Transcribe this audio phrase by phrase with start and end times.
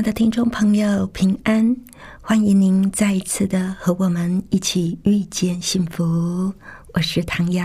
[0.00, 1.76] 爱的听众朋友，平安！
[2.22, 6.54] 欢迎您再一次的和我们一起遇见幸福。
[6.94, 7.62] 我是唐瑶。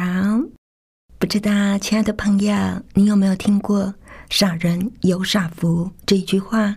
[1.18, 2.54] 不知道，亲爱的朋友，
[2.94, 3.96] 你有没有听过？
[4.30, 6.76] 傻人有傻福这一句话，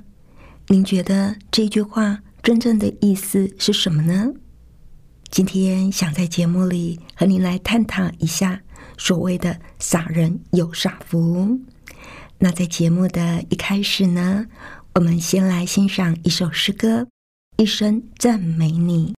[0.69, 4.33] 您觉得这句话真正的意思是什么呢？
[5.29, 8.61] 今天想在节目里和您来探讨一下
[8.97, 11.59] 所谓的“傻人有傻福”。
[12.41, 14.47] 那在节目的一开始呢，
[14.99, 17.03] 我们先来欣赏一首诗歌，
[17.57, 19.13] 《一生赞美你》。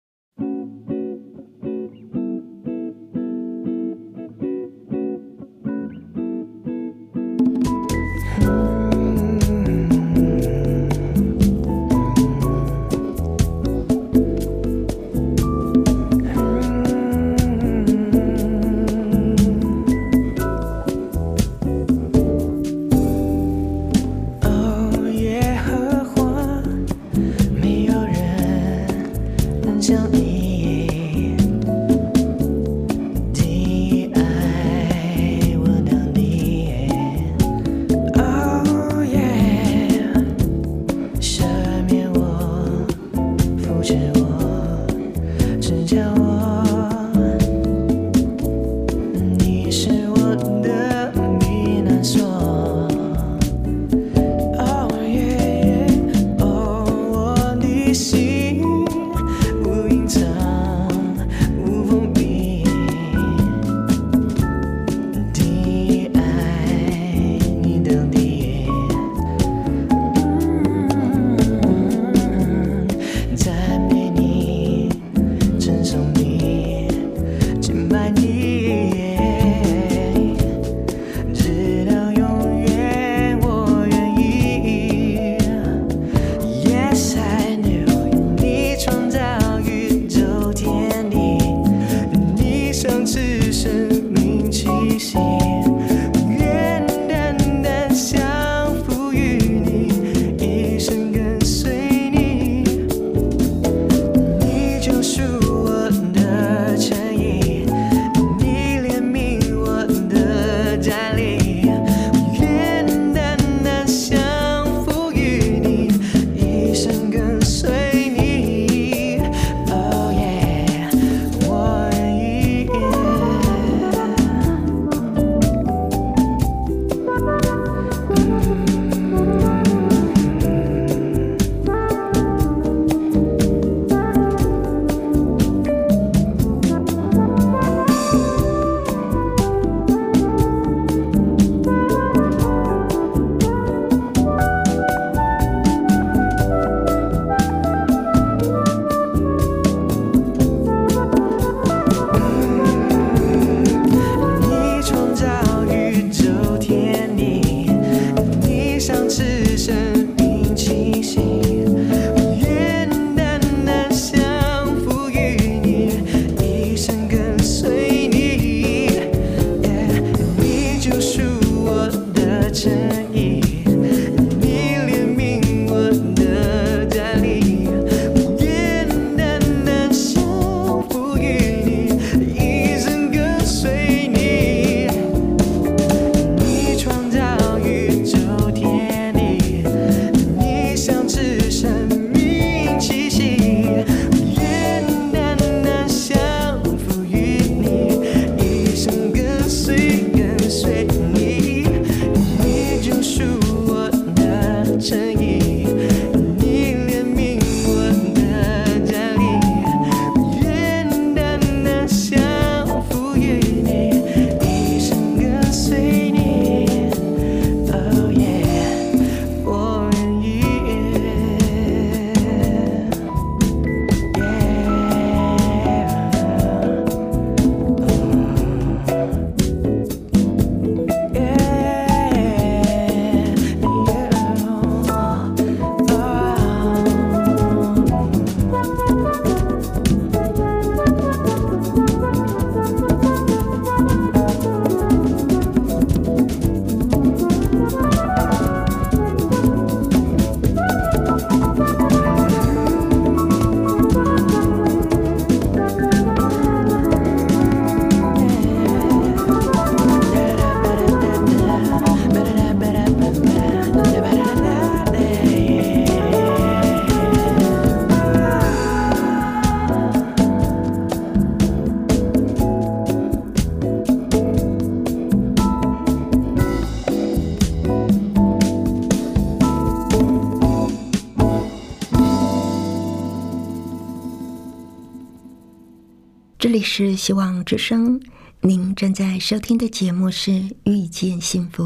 [286.61, 287.99] 里是希望之声，
[288.43, 290.31] 您正在收听的节目是
[290.65, 291.65] 《遇见幸福》，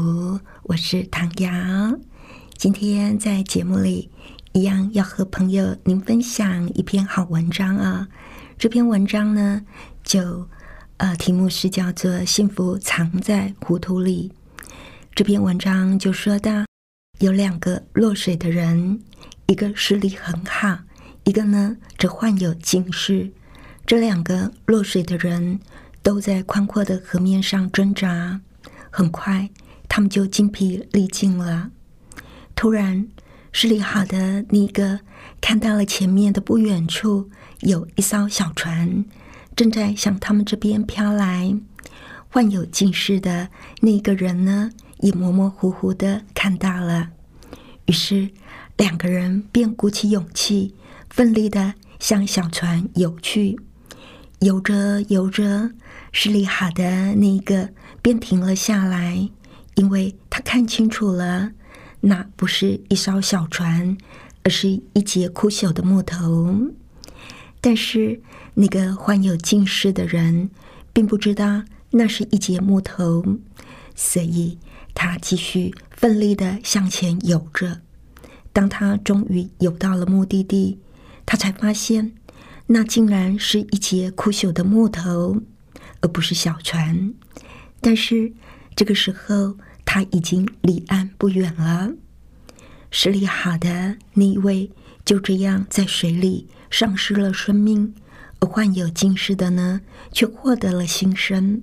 [0.63, 1.99] 我是唐瑶。
[2.55, 4.09] 今天在节目里，
[4.53, 8.07] 一样要和朋友您分享一篇好文章啊。
[8.57, 9.63] 这篇文章呢，
[10.01, 10.47] 就
[10.95, 14.31] 呃题目是叫做《幸福藏在糊涂里》。
[15.13, 16.63] 这篇文章就说到，
[17.19, 19.01] 有两个落水的人，
[19.47, 20.79] 一个视力很好，
[21.25, 23.33] 一个呢则患有近视。
[23.87, 25.59] 这两个落水的人
[26.01, 28.41] 都在宽阔的河面上挣扎，
[28.89, 29.47] 很快
[29.87, 31.69] 他们就精疲力尽了。
[32.55, 33.07] 突然，
[33.51, 35.01] 视力好的那个
[35.39, 37.29] 看到了前面的不远处
[37.59, 39.05] 有一艘小船
[39.55, 41.55] 正在向他们这边飘来。
[42.29, 43.49] 患有近视的
[43.81, 47.11] 那个人呢，也模模糊糊的看到了。
[47.85, 48.31] 于是，
[48.77, 50.73] 两个人便鼓起勇气，
[51.09, 53.59] 奋力的向小船游去。
[54.45, 55.71] 游着游着，
[56.11, 57.67] 视力好的那一个
[58.03, 59.27] 便停了下来，
[59.73, 61.53] 因为他看清楚了，
[62.01, 63.97] 那不是一艘小船，
[64.43, 66.55] 而是一节枯朽的木头。
[67.59, 68.21] 但是
[68.53, 70.51] 那个患有近视的人
[70.93, 73.25] 并不知道那是一节木头，
[73.95, 74.59] 所以
[74.93, 77.81] 他继续奋力的向前游着。
[78.53, 80.77] 当他终于游到了目的地，
[81.25, 82.13] 他才发现。
[82.67, 85.41] 那竟然是一节枯朽的木头，
[86.01, 87.13] 而不是小船。
[87.79, 88.33] 但是
[88.75, 91.93] 这个时候，他已经离岸不远了。
[92.89, 94.71] 视力好的那一位
[95.03, 97.93] 就这样在水里丧失了生命，
[98.39, 99.81] 而患有近视的呢，
[100.11, 101.61] 却获得了新生。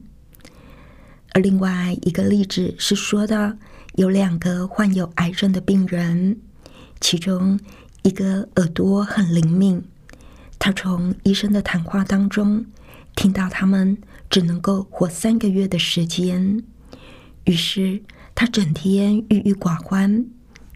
[1.32, 3.58] 而另外一个例子是说的，
[3.96, 6.38] 有两个患有癌症的病人，
[7.00, 7.58] 其中
[8.02, 9.82] 一个耳朵很灵敏。
[10.64, 12.64] 他从医生的谈话当中
[13.16, 13.98] 听到他们
[14.30, 16.62] 只能够活三个月的时间，
[17.46, 18.00] 于是
[18.32, 20.24] 他整天郁郁寡欢，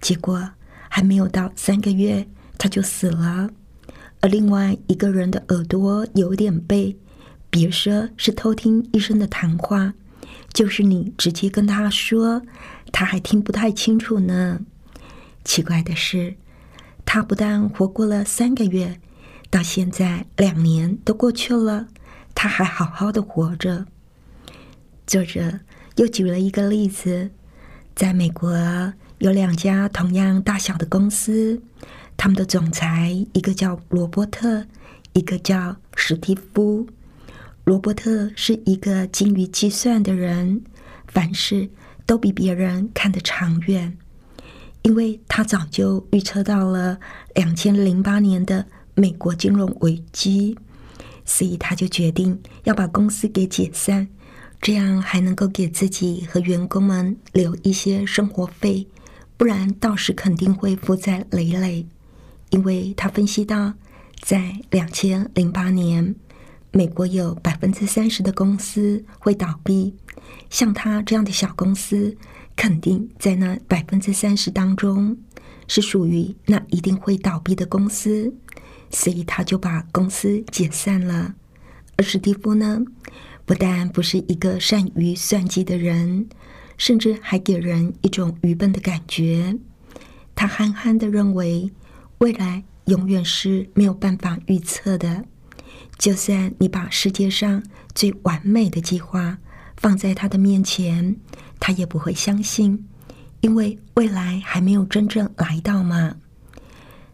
[0.00, 0.50] 结果
[0.88, 2.26] 还没有到三个月
[2.58, 3.48] 他就死了。
[4.20, 6.96] 而另外一个人的耳朵有点背，
[7.48, 9.94] 别说是偷听医生的谈话，
[10.52, 12.42] 就是你直接跟他说，
[12.90, 14.62] 他还听不太清楚呢。
[15.44, 16.34] 奇怪的是，
[17.04, 19.00] 他不但活过了三个月。
[19.50, 21.88] 到现在两年都过去了，
[22.34, 23.86] 他还好好的活着。
[25.06, 25.60] 作者
[25.96, 27.30] 又举了一个例子，
[27.94, 31.62] 在美国有两家同样大小的公司，
[32.16, 34.66] 他们的总裁一个叫罗伯特，
[35.12, 36.86] 一个叫史蒂夫。
[37.64, 40.62] 罗伯特是一个精于计算的人，
[41.06, 41.70] 凡事
[42.04, 43.96] 都比别人看得长远，
[44.82, 46.98] 因为他早就预测到了
[47.34, 48.66] 两千零八年的。
[48.96, 50.58] 美国金融危机，
[51.24, 54.08] 所以他就决定要把公司给解散，
[54.60, 58.88] 这样还能够给自己和员工们留一些生活费，
[59.36, 61.86] 不然到时肯定会负债累累。
[62.50, 63.74] 因为他分析到，
[64.20, 66.14] 在两千零八年，
[66.70, 69.94] 美国有百分之三十的公司会倒闭，
[70.48, 72.16] 像他这样的小公司，
[72.56, 75.18] 肯定在那百分之三十当中
[75.68, 78.32] 是属于那一定会倒闭的公司。
[78.90, 81.34] 所以他就把公司解散了。
[81.96, 82.82] 而史蒂夫呢，
[83.44, 86.28] 不但不是一个善于算计的人，
[86.76, 89.56] 甚至还给人一种愚笨的感觉。
[90.34, 91.70] 他憨憨的认为，
[92.18, 95.24] 未来永远是没有办法预测的。
[95.98, 97.62] 就算你把世界上
[97.94, 99.38] 最完美的计划
[99.78, 101.16] 放在他的面前，
[101.58, 102.86] 他也不会相信，
[103.40, 106.16] 因为未来还没有真正来到嘛。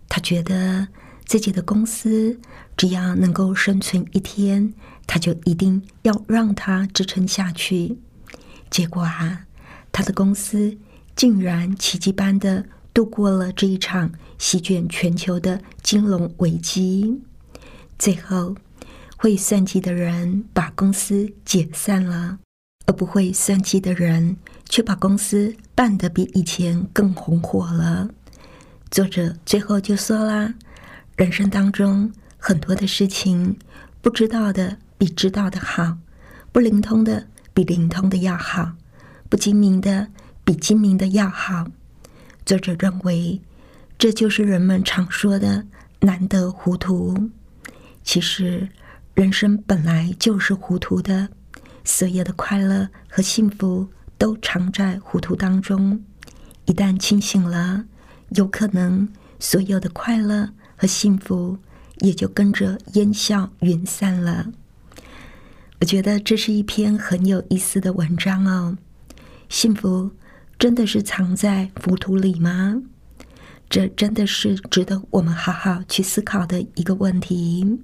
[0.09, 0.89] 他觉得。
[1.25, 2.39] 自己的公司
[2.77, 4.75] 只要能够生存一天，
[5.07, 7.97] 他就一定要让它支撑下去。
[8.71, 9.47] 结果啊，
[9.91, 10.77] 他的公司
[11.15, 17.21] 竟然奇迹般的度过了这一场席卷全球的金融危机。
[17.99, 18.55] 最后，
[19.17, 22.39] 会算计的人把公司解散了，
[22.87, 24.37] 而不会算计的人
[24.69, 28.11] 却把公司办得比以前更红火了。
[28.91, 30.55] 作者最后就说啦。
[31.23, 33.57] 人生当中很多的事情，
[34.01, 35.99] 不知道的比知道的好，
[36.51, 38.73] 不灵通的比灵通的要好，
[39.29, 40.09] 不精明的
[40.43, 41.69] 比精明的要好。
[42.45, 43.41] 作者认为，
[43.97, 45.65] 这就是人们常说的
[46.03, 47.31] “难得糊涂”。
[48.03, 48.69] 其实，
[49.15, 51.29] 人生本来就是糊涂的，
[51.85, 53.89] 所有的快乐和幸福
[54.19, 56.03] 都藏在糊涂当中。
[56.65, 57.85] 一旦清醒了，
[58.31, 60.49] 有可能所有的快乐。
[60.83, 61.57] 和幸福
[62.01, 64.49] 也就跟着烟消云散了。
[65.79, 68.77] 我觉得这是一篇很有意思的文章哦。
[69.49, 70.11] 幸福
[70.59, 72.83] 真的是藏在浮屠里吗？
[73.71, 77.79] 这真的是值得我们好好去思考的一个问题。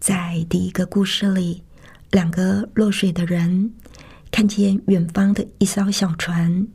[0.00, 1.62] 在第一个故事里，
[2.10, 3.72] 两个落水的人
[4.32, 6.66] 看见远方的一艘小船，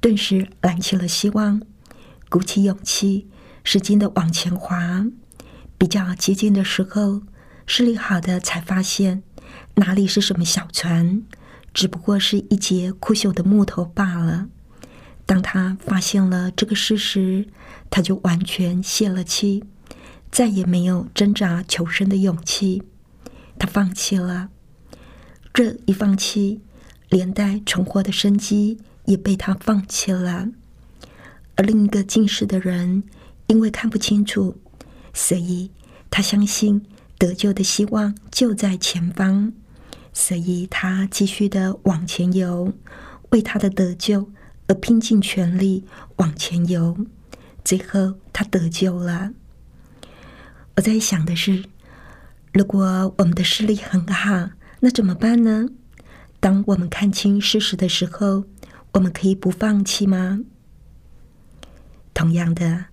[0.00, 1.60] 顿时燃起了希望，
[2.30, 3.28] 鼓起勇气，
[3.64, 5.04] 使劲的往前划。
[5.76, 7.22] 比较接近的时候，
[7.66, 9.24] 视力好的才发现。
[9.76, 11.22] 哪里是什么小船？
[11.72, 14.46] 只不过是一截枯朽的木头罢了。
[15.26, 17.48] 当他发现了这个事实，
[17.90, 19.64] 他就完全泄了气，
[20.30, 22.82] 再也没有挣扎求生的勇气。
[23.58, 24.50] 他放弃了。
[25.52, 26.60] 这一放弃，
[27.08, 30.48] 连带存活的生机也被他放弃了。
[31.56, 33.04] 而另一个近视的人，
[33.46, 34.56] 因为看不清楚，
[35.12, 35.70] 所以
[36.10, 36.86] 他相信
[37.18, 39.52] 得救的希望就在前方。
[40.12, 42.72] 所以他继续的往前游，
[43.30, 44.30] 为他的得救
[44.68, 45.84] 而拼尽全力
[46.16, 46.96] 往前游。
[47.64, 49.32] 最后他得救了。
[50.76, 51.64] 我在想的是，
[52.52, 55.68] 如果我们的视力很好，那怎么办呢？
[56.38, 58.44] 当我们看清事实的时候，
[58.92, 60.40] 我们可以不放弃吗？
[62.12, 62.84] 同样的，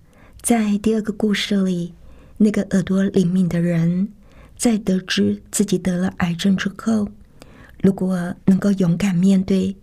[0.42, 1.94] 在第二个故事里，
[2.38, 4.08] 那个耳朵灵敏的人。
[4.56, 7.08] 在得知自己得了癌症之后，
[7.80, 9.76] 如果能够勇敢面对，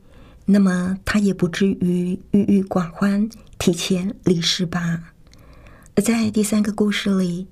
[0.46, 5.14] 那么他也不至于郁郁寡欢、提前离世吧。
[5.96, 7.48] 而在第三个故事里，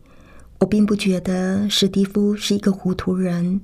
[0.60, 3.62] 我并不觉得史蒂夫是一个糊涂人，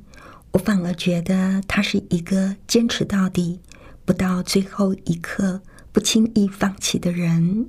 [0.51, 3.59] 我反而觉得他是一个坚持到底、
[4.05, 7.67] 不到最后一刻不轻易放弃的人。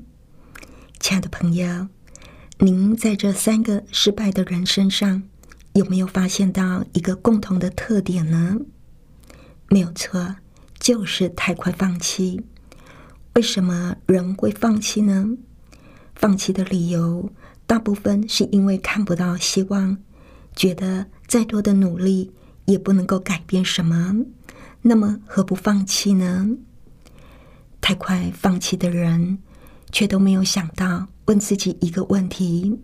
[1.07, 1.89] 亲爱的朋友，
[2.61, 5.23] 您在这三个失败的人身上。
[5.75, 8.57] 有没有发现到一个共同的特点呢？
[9.69, 10.37] 没有错，
[10.79, 12.43] 就是太快放弃。
[13.35, 15.37] 为什么人会放弃呢？
[16.15, 17.31] 放弃的理由
[17.67, 19.99] 大部分是因为看不到希望，
[20.57, 22.33] 觉得再多的努力
[22.65, 24.25] 也不能够改变什么。
[24.81, 26.49] 那么何不放弃呢？
[27.83, 29.41] 太快放弃的人，
[29.95, 32.79] 却都没有想到问自己一个问题，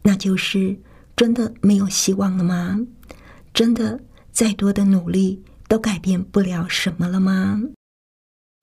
[0.00, 0.78] 那就是。
[1.16, 2.76] 真的没有希望了吗？
[3.52, 4.00] 真的
[4.32, 7.62] 再多的努力都改变不了什么了吗？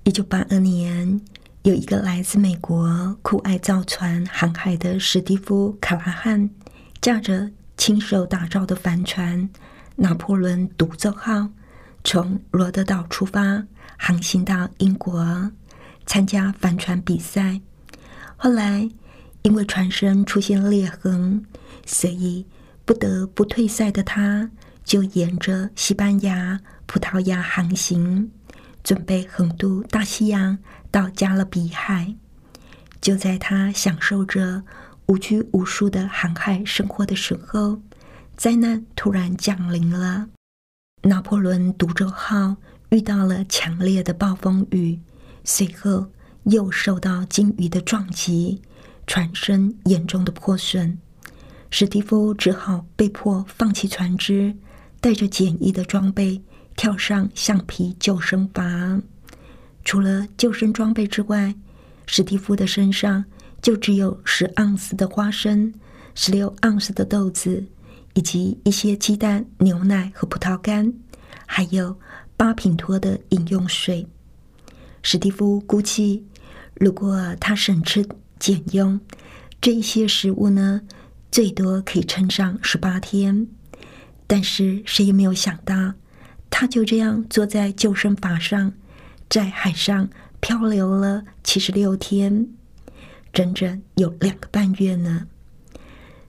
[0.04, 1.22] 一九八二年，
[1.64, 6.50] 有一个来自美国酷爱造船航海的史蒂夫·卡拉汉，
[7.00, 9.50] 驾着亲手打造的帆船
[9.96, 11.48] “拿破仑独奏号”，
[12.04, 13.66] 从罗德岛出发，
[13.98, 15.50] 航行到英国，
[16.06, 17.62] 参加帆船比赛。
[18.44, 18.90] 后来，
[19.44, 21.46] 因为船身出现裂痕。
[21.86, 22.48] 所以
[22.86, 24.50] 不得不退赛的他，
[24.84, 28.32] 就沿着西班牙、葡萄牙航行，
[28.84, 30.58] 准备横渡大西洋
[30.90, 32.16] 到加勒比海。
[33.00, 34.64] 就在他享受着
[35.06, 37.80] 无拘无束的航海生活的时候，
[38.36, 40.30] 灾难突然降临了。
[41.04, 42.56] 拿破仑独舟号
[42.90, 45.00] 遇到了强烈的暴风雨，
[45.44, 46.08] 随后
[46.44, 48.62] 又受到鲸鱼的撞击，
[49.06, 50.98] 船身严重的破损。
[51.70, 54.56] 史蒂夫只好被迫放弃船只，
[55.00, 56.42] 带着简易的装备
[56.76, 59.02] 跳上橡皮救生筏。
[59.86, 61.56] 除了救生装备之外，
[62.08, 63.24] 史蒂夫的身上
[63.62, 65.74] 就只有十盎司的花生、
[66.14, 67.64] 十六盎司的豆子，
[68.14, 70.94] 以及一些鸡蛋、牛奶和葡萄干，
[71.46, 71.98] 还有
[72.36, 74.06] 八品托的饮用水。
[75.02, 76.26] 史蒂夫估计，
[76.76, 78.08] 如果他省吃
[78.40, 79.00] 俭用，
[79.60, 80.82] 这些食物呢？
[81.32, 83.48] 最多可以撑上十八天，
[84.28, 85.94] 但是谁也没有想到，
[86.50, 88.74] 他就这样坐在救生筏上，
[89.30, 90.10] 在海上
[90.42, 92.50] 漂流了七十六天，
[93.32, 95.28] 整整有两个半月呢。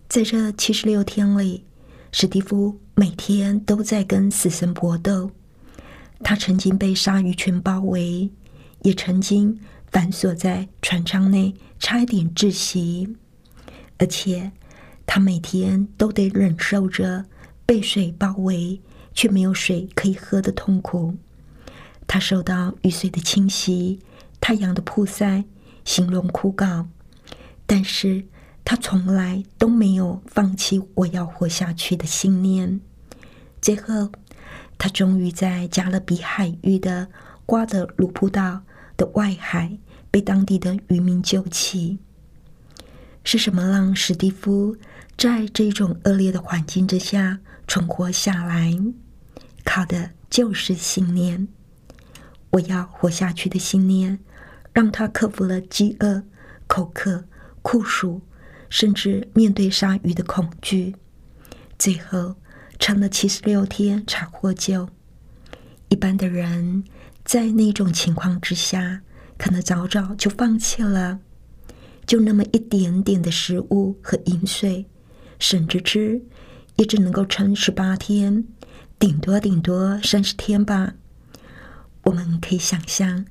[0.08, 1.64] 在这七十六天里，
[2.12, 5.32] 史蒂夫每天都在跟死神搏斗。
[6.22, 8.30] 他曾经被鲨鱼群包围，
[8.82, 9.58] 也曾经
[9.92, 13.16] 反锁在船舱内，差一点窒息，
[13.98, 14.50] 而且。
[15.04, 17.26] 他每天都得忍受着
[17.66, 18.80] 被水包围
[19.12, 21.14] 却没有水可以喝的痛苦。
[22.06, 23.98] 他受到雨水的侵袭、
[24.40, 25.44] 太阳的曝晒，
[25.84, 26.86] 形容枯槁。
[27.66, 28.24] 但是
[28.64, 32.80] 他从来都没有放弃我要活下去的信念。
[33.60, 34.12] 最后，
[34.78, 37.08] 他终于在加勒比海域的
[37.44, 38.62] 瓜德鲁普岛
[39.02, 39.76] 的外海
[40.12, 41.98] 被当地的渔民救起。
[43.24, 44.76] 是什么让史蒂夫？
[45.18, 48.72] 在这种恶劣的环境之下存活下来，
[49.64, 51.48] 靠的就是信念。
[52.50, 54.20] 我要活下去的信念，
[54.72, 56.22] 让他克服了饥饿、
[56.68, 57.24] 口渴、
[57.60, 58.22] 酷暑，
[58.68, 60.94] 甚至面对鲨鱼的恐惧，
[61.76, 62.36] 最后
[62.78, 64.88] 撑了七十六天才获救。
[65.88, 66.84] 一般的人
[67.32, 69.00] 在那种情况之下，
[69.38, 71.20] 可能早早就放弃了。
[72.04, 74.84] 就那么一点点的食物和饮水，
[75.38, 76.20] 省着吃，
[76.76, 78.44] 也只能够撑十八天，
[78.98, 80.92] 顶多顶多三十天吧。
[82.02, 83.24] 我们可以想象，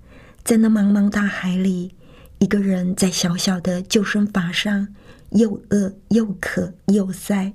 [0.43, 1.93] 在那茫茫大海里，
[2.39, 4.87] 一个人在小小的救生筏上，
[5.29, 7.53] 又饿又渴又塞，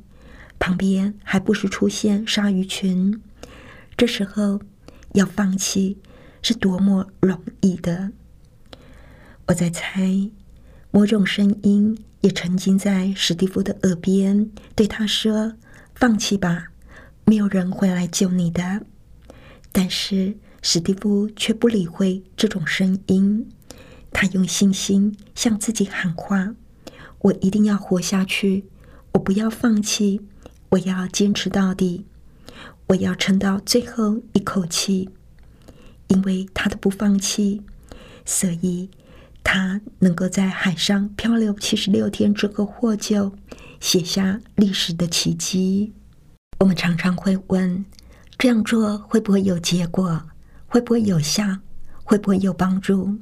[0.60, 3.20] 旁边还不时出现鲨鱼群，
[3.96, 4.60] 这时候
[5.14, 5.98] 要放弃
[6.48, 8.12] 是多么容易的。
[9.48, 10.30] 我在猜。
[10.92, 15.54] 某种声音也曾经在史蒂夫的耳边对他说
[15.96, 16.68] ：“放弃吧，
[17.24, 18.86] 没有人会来救你的。”
[19.72, 23.50] 但是史蒂夫却不理会这种声音，
[24.12, 26.54] 他用信心向自己喊话
[27.18, 28.66] ：“我一定要活下去，
[29.14, 30.20] 我不要放弃，
[30.70, 32.06] 我要坚持到底，
[32.87, 35.11] 我要撑到最后一口气。”
[36.09, 37.62] 因为他的不放弃，
[38.25, 38.90] 所以。
[39.49, 43.33] 他能够在海上漂流七十六天之后获救，
[43.79, 45.92] 写下历史的奇迹。
[46.59, 47.85] 我们常常会问：
[48.37, 50.21] 这样做会不会有结果？
[50.66, 51.45] 会不会有效？
[52.03, 53.16] 会不会有帮助？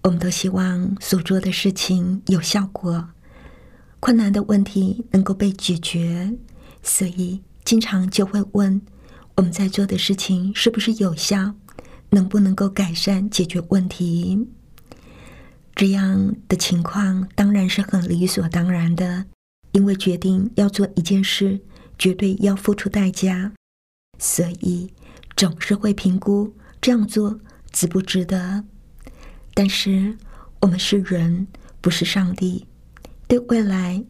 [0.00, 3.10] 我们都希望所做的事情有效果，
[4.00, 6.32] 困难的问题能够被解决，
[6.82, 8.80] 所以经常就会问：
[9.34, 11.54] 我们在做的事情是不是有效？
[12.10, 14.48] 能不能够改善解决问题？
[15.74, 19.26] 这样的情况当然是很理所当然的，
[19.72, 21.60] 因为决定要做一件事，
[21.96, 23.52] 绝对要付出代价，
[24.18, 24.92] 所以
[25.36, 27.38] 总是会评估这样做
[27.70, 28.64] 值不值得。
[29.54, 30.16] 但是
[30.60, 31.46] 我们是人，
[31.80, 32.66] 不是上帝，
[33.28, 34.04] 对未来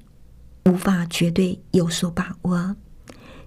[0.64, 2.76] 无法绝对有所把握，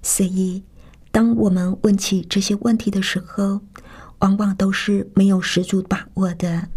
[0.04, 0.64] 所以
[1.12, 3.62] 当我们问起这些问题的时候，
[4.22, 6.70] 往往都是没有十足把握的。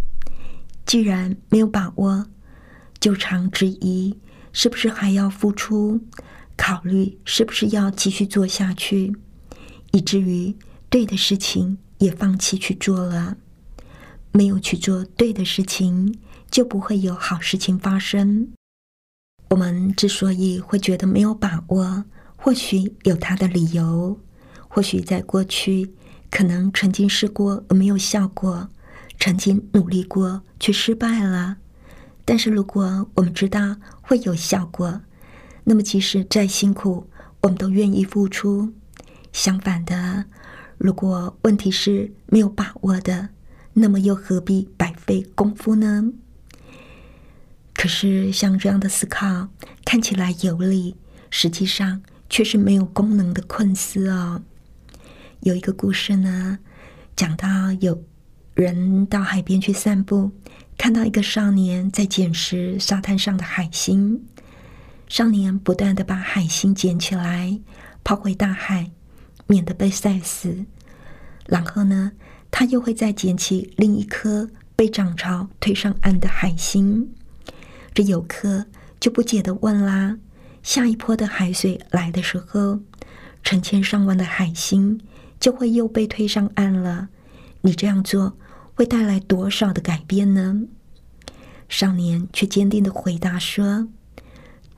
[0.84, 2.26] 既然没有把握，
[3.00, 4.18] 就常质疑
[4.52, 6.00] 是不是还要付出，
[6.56, 9.14] 考虑是不是要继续做下去，
[9.92, 10.54] 以至于
[10.90, 13.36] 对的事情也放弃去做了。
[14.32, 16.18] 没有去做对的事情，
[16.50, 18.48] 就不会有好事情发生。
[19.50, 22.04] 我们之所以会觉得没有把握，
[22.36, 24.18] 或许有他的理由，
[24.68, 25.94] 或许在过去
[26.34, 28.68] 可能曾经试过而没有效果。
[29.20, 31.58] 曾经努力过，却失败了。
[32.24, 35.00] 但是，如果我们知道会有效果，
[35.62, 37.08] 那么即使再辛苦，
[37.42, 38.72] 我们都愿意付出。
[39.32, 40.24] 相反的，
[40.76, 43.28] 如果问题是没有把握的，
[43.74, 46.10] 那么又何必白费功夫呢？
[47.74, 49.50] 可是，像这样的思考
[49.84, 50.96] 看起来有理，
[51.30, 54.42] 实际上却是没有功能的困思哦。
[55.44, 56.58] 有一个故事呢，
[57.14, 57.48] 讲到
[57.80, 58.02] 有。
[58.54, 60.30] 人到海边去散步，
[60.78, 64.22] 看到一个少年在捡拾沙滩上的海星。
[65.08, 67.58] 少年不断的把海星捡起来，
[68.04, 68.92] 抛回大海，
[69.48, 70.64] 免得被晒死。
[71.46, 72.12] 然后呢，
[72.52, 77.12] 他又会再捡起另一颗被涨潮推上岸的海星。
[77.92, 78.66] 这游客
[79.00, 80.16] 就不解的问啦：
[80.62, 82.78] 下一波的海水来的时候，
[83.42, 85.00] 成千上万的海星
[85.38, 87.08] 就会又被推上岸了。
[87.62, 88.36] 你这样做？
[88.74, 90.62] 会带来多少的改变呢？
[91.68, 93.88] 少年却坚定的回答说：“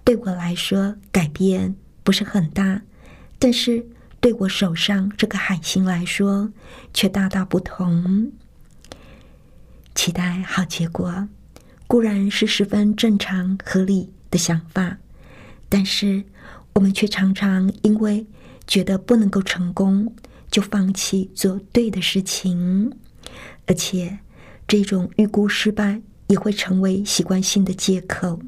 [0.05, 2.83] 对我来说，改变不是很大，
[3.38, 3.87] 但是
[4.21, 6.53] 对我手上这个海星来说，
[6.92, 8.31] 却大大不同。
[9.95, 11.27] 期待好结果
[11.87, 14.99] 固然是十分正常合理的想法，
[15.71, 16.23] 但是
[16.75, 18.27] 我们却常常因为
[18.66, 20.14] 觉得不能够成功，
[20.57, 22.90] 就放弃做对的事情。”
[23.69, 24.21] 而且，
[24.66, 28.40] 这种预估失败也会成为习惯性的借口。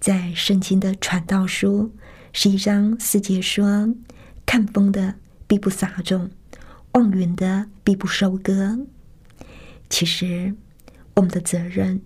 [0.00, 1.92] 在圣经的传道书
[2.32, 3.94] 十一章四节说
[4.44, 5.14] ：“看风的
[5.46, 6.28] 必不撒种，
[6.94, 8.80] 望云的必不收割。”
[9.88, 10.52] 其实，
[11.14, 12.02] 我们的责任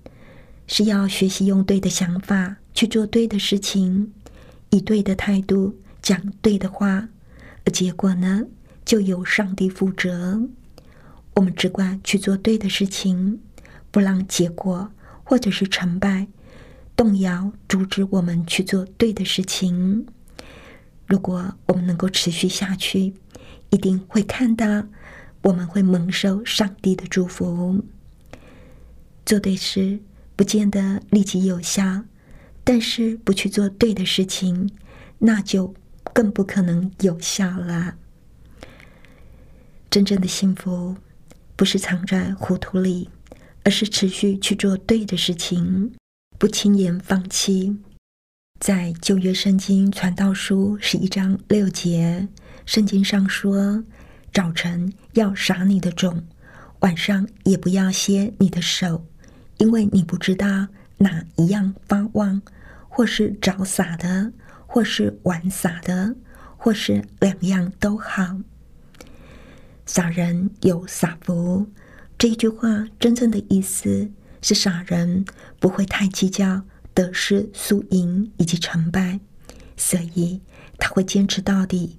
[0.67, 4.13] 是要学习用对的想法去做对的事情，
[4.69, 7.09] 以对的态度讲对的话，
[7.65, 8.45] 而结果呢，
[8.87, 10.41] 就由上帝负责。
[11.35, 13.41] 我们只管去做对的事情，
[13.91, 14.91] 不让结果
[15.25, 16.29] 或者是成败
[16.97, 20.07] 动摇、阻止我们去做对的事情。
[21.07, 23.13] 如果我们能够持续下去，
[23.71, 24.87] 一定会看到，
[25.43, 27.85] 我们会蒙受上帝的祝福。
[29.27, 29.99] 做对事
[30.37, 32.05] 不见得立即有效，
[32.65, 34.71] 但是不去做对的事情，
[35.19, 35.75] 那就
[36.15, 37.97] 更不可能有效了。
[39.91, 40.97] 真正的幸福
[41.55, 43.09] 不是藏在糊涂里，
[43.65, 45.93] 而是持续去做对的事情，
[46.39, 47.79] 不轻言放弃。
[48.59, 52.27] 在旧约圣经传道书十一章六节，
[52.65, 53.85] 圣经上说
[54.33, 56.27] ：“早晨要撒你的种，
[56.81, 59.07] 晚上也不要歇你的手，
[59.59, 60.69] 因为你不知道
[60.99, 62.41] 哪一样发旺，
[62.89, 64.33] 或是早撒的，
[64.67, 66.17] 或是晚撒的，
[66.57, 68.39] 或是两样都好。
[69.87, 71.67] 傻人有傻福。”
[72.19, 74.11] 这一句话真正的意思
[74.43, 75.25] 是，傻人
[75.59, 76.63] 不会太计较。
[76.95, 79.21] 得失、输赢以及成败，
[79.77, 80.41] 所以
[80.79, 81.99] 他会坚持到底。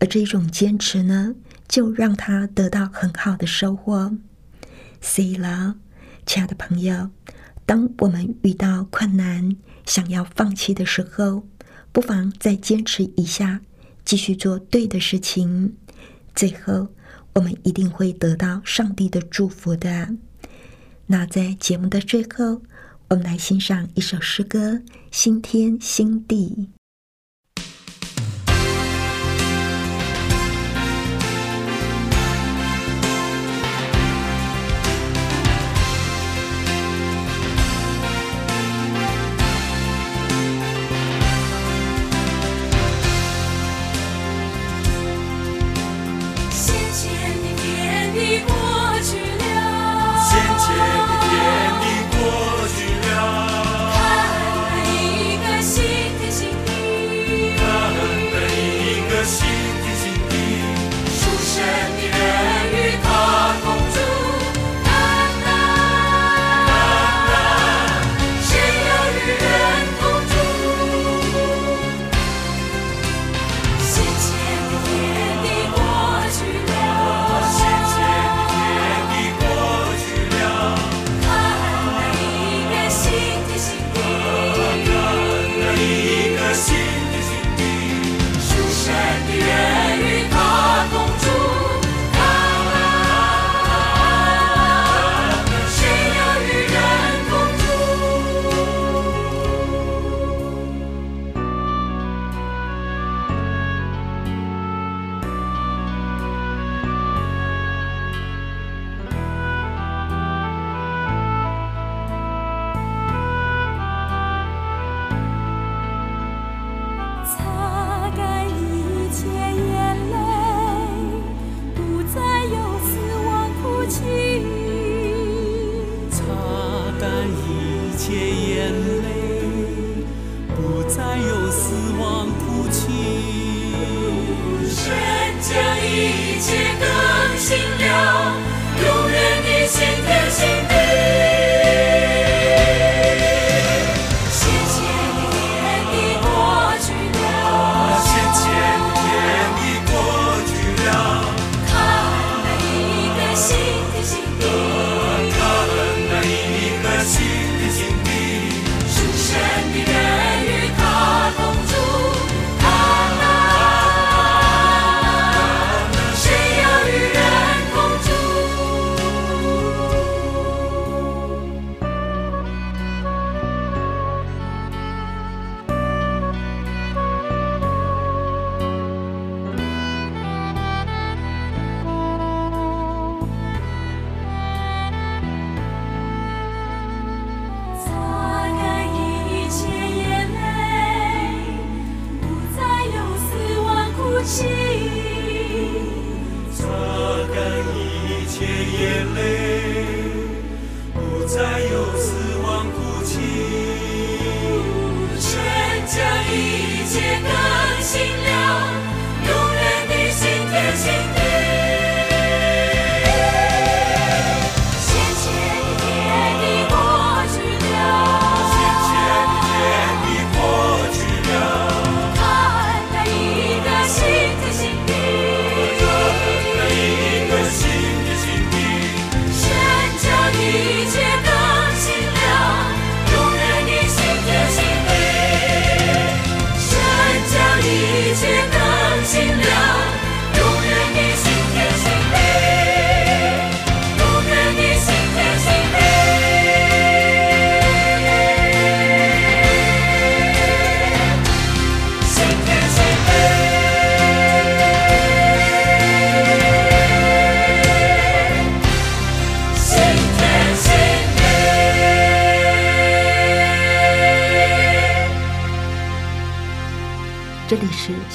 [0.00, 1.36] 而这种坚持呢，
[1.68, 4.18] 就让他得到很好的收获。
[5.00, 5.76] 所以了，
[6.26, 7.10] 亲爱的朋友，
[7.64, 9.56] 当我们遇到困难、
[9.86, 11.46] 想要放弃的时候，
[11.92, 13.60] 不妨再坚持一下，
[14.04, 15.76] 继续做对的事情。
[16.34, 16.88] 最后，
[17.34, 20.16] 我们一定会得到上帝的祝福的。
[21.06, 22.62] 那在节目的最后。
[23.14, 24.72] 我们来欣赏一首诗歌
[25.10, 26.70] 《新天新地》。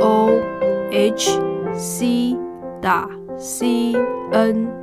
[0.00, 0.30] o
[0.90, 1.38] h
[1.74, 2.36] c
[2.80, 3.08] 打
[3.38, 3.94] c
[4.32, 4.79] n